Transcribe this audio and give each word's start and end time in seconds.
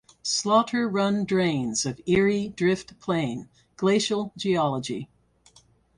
Slaughter 0.23 0.89
Run 0.89 1.25
drains 1.25 1.85
of 1.85 2.01
Erie 2.07 2.49
Drift 2.49 2.99
Plain 2.99 3.49
(glacial 3.75 4.33
geology). 4.35 5.11